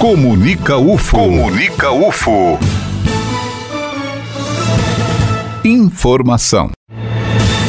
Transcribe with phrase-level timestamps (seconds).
[0.00, 1.18] Comunica UFO.
[1.18, 2.58] Comunica UFO.
[5.62, 6.70] Informação.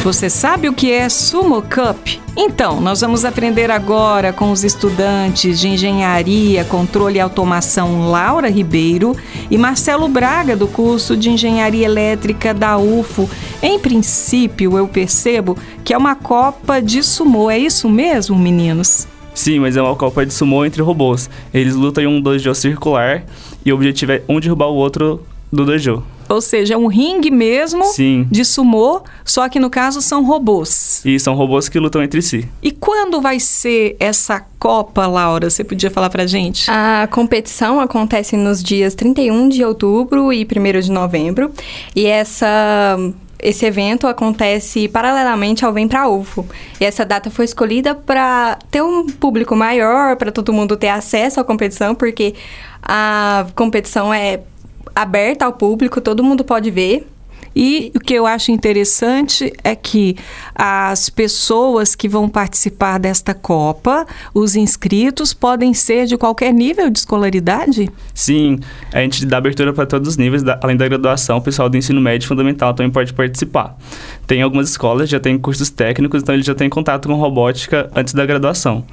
[0.02, 2.08] Você sabe o que é Sumo Cup?
[2.34, 9.14] Então, nós vamos aprender agora com os estudantes de Engenharia, Controle e Automação Laura Ribeiro
[9.50, 13.28] e Marcelo Braga, do curso de Engenharia Elétrica da UFO.
[13.62, 15.54] Em princípio, eu percebo
[15.84, 17.50] que é uma Copa de Sumo.
[17.50, 19.06] É isso mesmo, meninos?
[19.34, 21.30] Sim, mas é uma Copa de Sumo entre robôs.
[21.52, 23.24] Eles lutam em um dojo circular
[23.64, 26.02] e o objetivo é um derrubar o outro do dojo.
[26.28, 28.26] Ou seja, é um ringue mesmo Sim.
[28.30, 31.02] de sumô, só que no caso são robôs.
[31.04, 32.48] E são robôs que lutam entre si.
[32.62, 35.50] E quando vai ser essa Copa, Laura?
[35.50, 36.70] Você podia falar pra gente?
[36.70, 41.50] A competição acontece nos dias 31 de outubro e 1 de novembro.
[41.94, 42.96] E essa
[43.42, 46.46] esse evento acontece paralelamente ao Vem Pra UFO.
[46.80, 51.40] E essa data foi escolhida para ter um público maior, para todo mundo ter acesso
[51.40, 52.34] à competição, porque
[52.80, 54.40] a competição é
[54.94, 57.06] aberta ao público, todo mundo pode ver.
[57.54, 60.16] E o que eu acho interessante é que
[60.54, 66.98] as pessoas que vão participar desta Copa, os inscritos, podem ser de qualquer nível de
[66.98, 67.90] escolaridade?
[68.14, 68.58] Sim,
[68.92, 72.00] a gente dá abertura para todos os níveis, além da graduação, o pessoal do ensino
[72.00, 73.76] médio fundamental também pode participar.
[74.26, 78.14] Tem algumas escolas já tem cursos técnicos, então eles já têm contato com robótica antes
[78.14, 78.84] da graduação.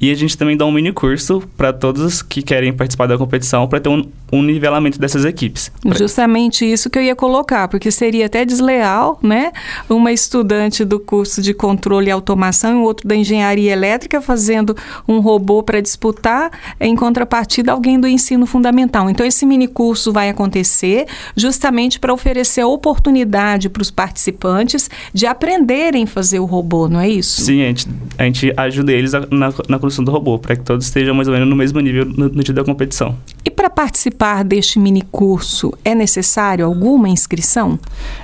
[0.00, 3.68] E a gente também dá um mini curso para todos que querem participar da competição
[3.68, 5.70] para ter um, um, nivelamento dessas equipes.
[5.94, 9.52] Justamente isso que eu ia colocar, porque seria até desleal, né?
[9.90, 14.74] Uma estudante do curso de controle e automação e outro da engenharia elétrica fazendo
[15.06, 19.10] um robô para disputar, em contrapartida alguém do ensino fundamental.
[19.10, 25.26] Então esse mini curso vai acontecer justamente para oferecer a oportunidade para os participantes de
[25.26, 27.42] aprenderem a fazer o robô, não é isso?
[27.42, 30.86] Sim, a gente, a gente ajuda eles na, na construção do robô, para que todos
[30.86, 33.16] estejam mais ou menos no mesmo nível no, no dia da competição.
[33.44, 37.78] E para participar deste mini curso, é necessário alguma inscrição?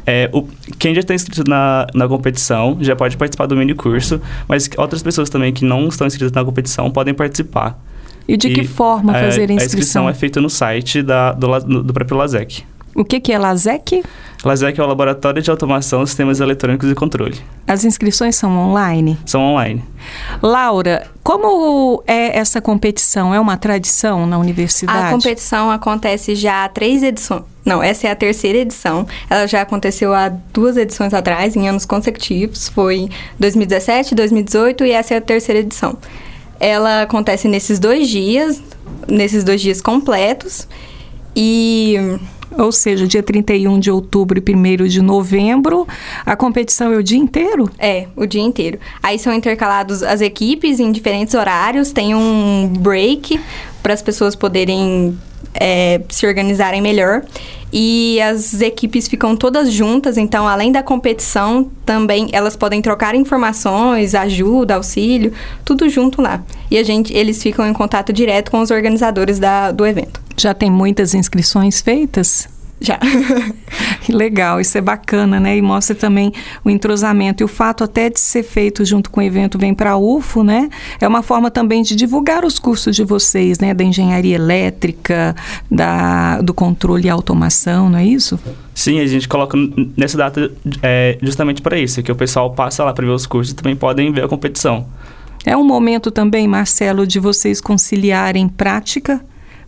[0.06, 0.46] É, o,
[0.78, 5.02] quem já está inscrito na, na competição já pode participar do mini curso, mas outras
[5.02, 7.78] pessoas também que não estão inscritas na competição podem participar.
[8.28, 9.58] E de e, que forma fazer a inscrição?
[9.58, 12.64] A inscrição é feita no site da, do, do próprio LASEC.
[12.96, 14.02] O que, que é LASEC?
[14.42, 17.38] LASEC é o Laboratório de Automação de Sistemas Eletrônicos e Controle.
[17.66, 19.18] As inscrições são online?
[19.26, 19.84] São online.
[20.42, 23.34] Laura, como é essa competição?
[23.34, 25.08] É uma tradição na universidade?
[25.08, 27.42] A competição acontece já há três edições.
[27.66, 29.06] Não, essa é a terceira edição.
[29.28, 32.68] Ela já aconteceu há duas edições atrás, em anos consecutivos.
[32.70, 35.98] Foi 2017, 2018 e essa é a terceira edição.
[36.58, 38.62] Ela acontece nesses dois dias,
[39.06, 40.66] nesses dois dias completos.
[41.38, 42.18] E
[42.56, 45.86] ou seja, dia 31 de outubro e 1 de novembro.
[46.24, 47.70] A competição é o dia inteiro?
[47.78, 48.78] É, o dia inteiro.
[49.02, 53.40] Aí são intercalados as equipes em diferentes horários, tem um break
[53.82, 55.16] para as pessoas poderem
[55.54, 57.22] é, se organizarem melhor.
[57.72, 64.14] E as equipes ficam todas juntas, então, além da competição, também elas podem trocar informações,
[64.14, 65.32] ajuda, auxílio,
[65.64, 66.42] tudo junto lá.
[66.70, 70.25] E a gente, eles ficam em contato direto com os organizadores da, do evento.
[70.36, 72.48] Já tem muitas inscrições feitas?
[72.78, 72.98] Já.
[74.02, 75.56] que legal, isso é bacana, né?
[75.56, 76.32] E mostra também
[76.62, 77.42] o entrosamento.
[77.42, 80.68] E o fato até de ser feito junto com o evento Vem para UFO, né?
[81.00, 83.72] É uma forma também de divulgar os cursos de vocês, né?
[83.72, 85.34] Da engenharia elétrica,
[85.70, 88.38] da, do controle e automação, não é isso?
[88.74, 89.56] Sim, a gente coloca
[89.96, 90.52] nessa data
[90.82, 93.74] é, justamente para isso, que o pessoal passa lá para ver os cursos e também
[93.74, 94.86] podem ver a competição.
[95.46, 99.24] É um momento também, Marcelo, de vocês conciliarem prática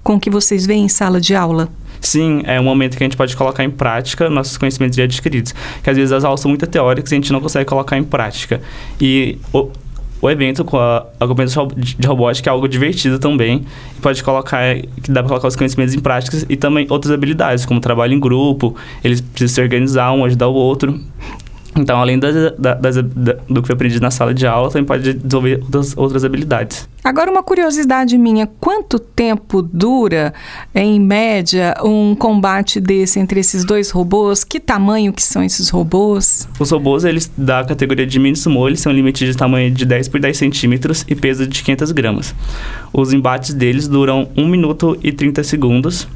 [0.09, 1.69] com o que vocês veem em sala de aula?
[2.01, 5.55] Sim, é um momento que a gente pode colocar em prática nossos conhecimentos já adquiridos.
[5.83, 8.03] Que às vezes as aulas são muito teóricas e a gente não consegue colocar em
[8.03, 8.59] prática.
[8.99, 9.69] E o,
[10.23, 13.67] o evento com a, a competência de robótica é algo divertido também.
[14.01, 17.79] Pode colocar, que dá para colocar os conhecimentos em práticas e também outras habilidades, como
[17.79, 20.99] trabalho em grupo, eles precisam se organizar, um ajudar o outro.
[21.77, 25.61] Então, além das, das, do que foi aprendido na sala de aula, também pode desenvolver
[25.62, 26.89] outras, outras habilidades.
[27.05, 30.34] Agora, uma curiosidade minha: quanto tempo dura,
[30.75, 34.45] em média, um combate desse entre esses dois robôs?
[34.45, 36.48] Que tamanho que são esses robôs?
[36.59, 39.84] Os robôs, eles da categoria de mini sumo, eles são um limite de tamanho de
[39.84, 42.34] 10 por 10 centímetros e peso de 500 gramas.
[42.92, 46.09] Os embates deles duram 1 minuto e 30 segundos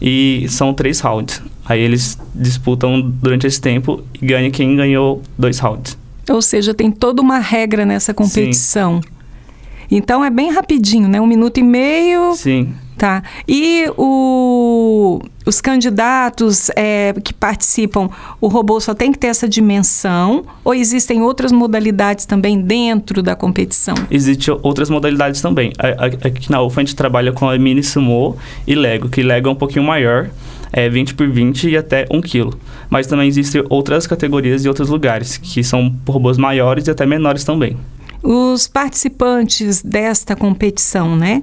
[0.00, 1.42] e são três rounds.
[1.64, 5.96] Aí eles disputam durante esse tempo e ganha quem ganhou dois rounds.
[6.28, 9.00] Ou seja, tem toda uma regra nessa competição.
[9.02, 9.08] Sim.
[9.90, 11.20] Então é bem rapidinho, né?
[11.20, 12.34] Um minuto e meio.
[12.34, 12.74] Sim.
[12.96, 13.22] Tá.
[13.48, 18.08] E o, os candidatos é, que participam,
[18.40, 23.34] o robô só tem que ter essa dimensão ou existem outras modalidades também dentro da
[23.34, 23.94] competição?
[24.10, 25.72] Existem outras modalidades também.
[25.78, 28.36] Aqui na UFA a gente trabalha com a Mini Sumo
[28.66, 30.30] e Lego, que Lego é um pouquinho maior,
[30.72, 32.50] é 20 por 20 e até 1 kg.
[32.88, 37.44] Mas também existem outras categorias e outros lugares, que são robôs maiores e até menores
[37.44, 37.76] também.
[38.22, 41.42] Os participantes desta competição, né?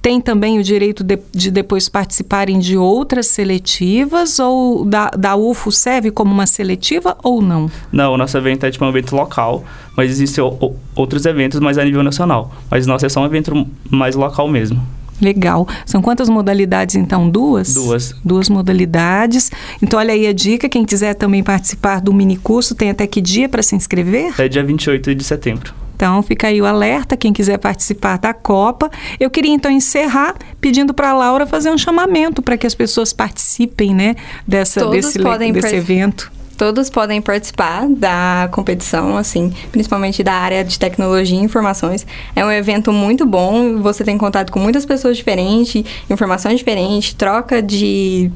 [0.00, 5.70] Tem também o direito de, de, depois participarem de outras seletivas ou da, da UFO
[5.70, 7.70] serve como uma seletiva ou não?
[7.92, 9.62] Não, o nosso evento é tipo um evento local,
[9.96, 12.54] mas existem o, outros eventos mais a nível nacional.
[12.70, 14.80] Mas nosso é só um evento mais local mesmo.
[15.20, 15.66] Legal.
[15.84, 17.28] São quantas modalidades, então?
[17.28, 17.74] Duas?
[17.74, 18.14] Duas.
[18.24, 19.50] Duas modalidades.
[19.82, 20.68] Então, olha aí a dica.
[20.68, 24.34] Quem quiser também participar do mini curso, tem até que dia para se inscrever?
[24.38, 25.74] É dia 28 de setembro.
[25.94, 28.90] Então, fica aí o alerta, quem quiser participar da Copa.
[29.18, 33.12] Eu queria então encerrar pedindo para a Laura fazer um chamamento para que as pessoas
[33.12, 34.16] participem, né,
[34.48, 35.18] dessa, desse,
[35.52, 42.06] desse evento todos podem participar da competição, assim, principalmente da área de tecnologia e informações.
[42.36, 47.62] É um evento muito bom, você tem contato com muitas pessoas diferentes, informações diferentes, troca
[47.62, 48.30] de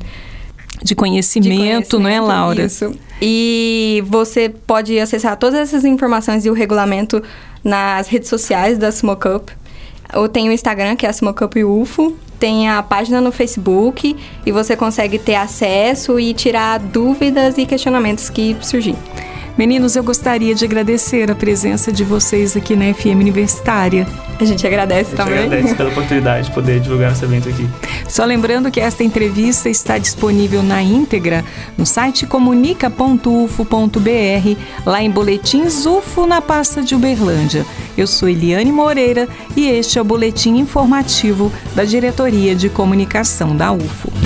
[0.83, 2.65] de conhecimento, de conhecimento, não é, Laura?
[2.65, 2.95] Isso.
[3.21, 7.23] E você pode acessar todas essas informações e o regulamento
[7.63, 9.53] nas redes sociais da Smoke Up.
[10.15, 11.13] Eu tenho o Instagram, que é a
[11.45, 12.17] Up UFO.
[12.45, 14.15] Tem a página no Facebook
[14.45, 18.99] e você consegue ter acesso e tirar dúvidas e questionamentos que surgirem.
[19.57, 24.07] Meninos, eu gostaria de agradecer a presença de vocês aqui na FM Universitária.
[24.39, 25.45] A gente agradece a gente também.
[25.45, 27.67] agradece pela oportunidade de poder divulgar esse evento aqui.
[28.07, 31.43] Só lembrando que esta entrevista está disponível na íntegra
[31.79, 37.65] no site comunica.ufo.br, lá em Boletins UFO na pasta de Uberlândia.
[37.97, 43.73] Eu sou Eliane Moreira e este é o boletim informativo da Diretoria de Comunicação da
[43.73, 44.24] UFO.